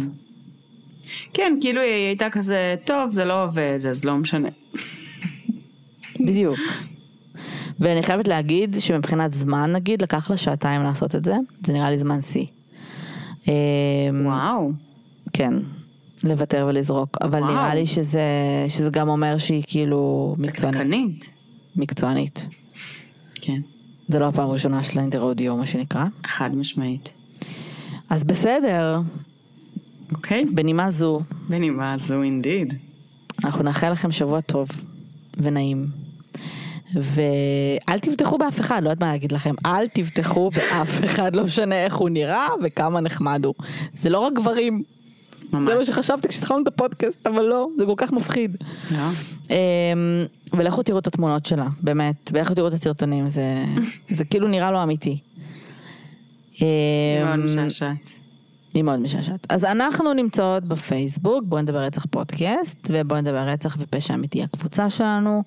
[1.35, 4.49] כן, כאילו היא הייתה כזה, טוב, זה לא עובד, אז לא משנה.
[6.21, 6.59] בדיוק.
[7.81, 11.35] ואני חייבת להגיד שמבחינת זמן נגיד, לקח לה שעתיים לעשות את זה,
[11.67, 12.47] זה נראה לי זמן שיא.
[13.49, 13.53] אמ,
[14.27, 14.73] וואו.
[15.33, 15.55] כן,
[16.25, 17.53] לוותר ולזרוק, אבל וואו.
[17.53, 18.21] נראה לי שזה,
[18.69, 20.81] שזה גם אומר שהיא כאילו מקצוענית.
[20.81, 21.31] דקדקנית.
[21.77, 22.47] מקצוענית.
[23.35, 23.61] כן,
[24.09, 26.05] זה לא הפעם הראשונה שלה אינטרודיו, מה שנקרא.
[26.27, 27.17] חד משמעית.
[28.11, 29.01] אז בסדר,
[30.13, 30.45] אוקיי.
[30.45, 32.75] בנימה זו, בנימה זו אינדיד.
[33.45, 34.69] אנחנו נאחל לכם שבוע טוב
[35.37, 35.87] ונעים.
[36.95, 41.85] ואל תבטחו באף אחד, לא יודעת מה להגיד לכם, אל תבטחו באף אחד, לא משנה
[41.85, 43.55] איך הוא נראה וכמה נחמד הוא.
[43.95, 44.83] זה לא רק גברים,
[45.53, 45.69] ממש.
[45.69, 48.57] זה מה שחשבתי כשהתחלנו את הפודקאסט, אבל לא, זה כל כך מפחיד.
[48.91, 48.99] לא?
[49.51, 49.57] אמ,
[50.53, 53.65] ולכו תראו את התמונות שלה, באמת, ולכו תראו את הסרטונים, זה,
[54.09, 55.19] זה כאילו נראה לא אמיתי.
[56.61, 56.69] מאוד
[57.35, 58.21] אמ, משעשעת.
[58.75, 59.47] היא מאוד משעשעת.
[59.49, 65.43] אז אנחנו נמצאות בפייסבוק, בואו נדבר רצח פודקאסט, ובואו נדבר רצח ופשע אמיתי הקבוצה שלנו.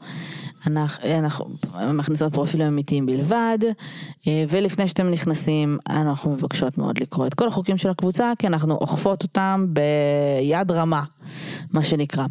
[0.67, 3.57] אנחנו, אנחנו מכניסות פרופילים אמיתיים בלבד,
[4.27, 8.75] אה, ולפני שאתם נכנסים, אנחנו מבקשות מאוד לקרוא את כל החוקים של הקבוצה, כי אנחנו
[8.75, 11.03] אוכפות אותם ביד רמה,
[11.73, 12.25] מה שנקרא.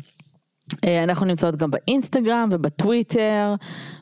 [0.85, 3.55] אה, אנחנו נמצאות גם באינסטגרם ובטוויטר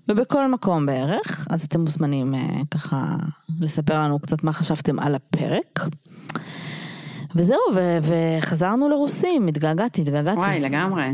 [0.08, 2.40] ובכל מקום בערך, אז אתם מוזמנים אה,
[2.70, 3.16] ככה
[3.60, 5.88] לספר לנו קצת מה חשבתם על הפרק.
[7.36, 10.38] וזהו, ו- וחזרנו לרוסים, התגעגעתי, התגעגעתי.
[10.38, 11.04] וואי, לגמרי.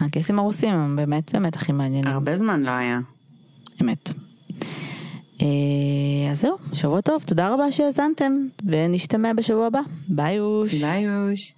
[0.00, 2.98] הקייסים הרוסים הם באמת באמת הכי מעניינים, הרבה זמן לא היה.
[3.82, 4.12] אמת.
[5.42, 5.46] אה,
[6.32, 8.32] אז זהו, שבוע טוב, תודה רבה שהאזנתם,
[8.66, 9.80] ונשתמע בשבוע הבא.
[10.08, 10.74] ביי אוש.
[10.74, 11.54] ביי יוש.